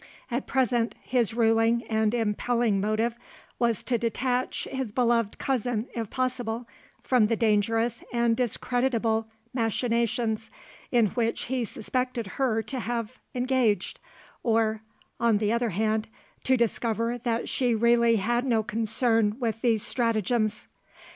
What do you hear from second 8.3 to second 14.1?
discreditable machinations in which he suspected her to have engaged,